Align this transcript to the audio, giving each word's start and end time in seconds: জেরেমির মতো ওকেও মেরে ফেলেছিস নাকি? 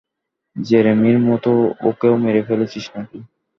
জেরেমির 0.55 1.17
মতো 1.27 1.51
ওকেও 1.89 2.15
মেরে 2.23 2.41
ফেলেছিস 2.47 2.85
নাকি? 2.95 3.19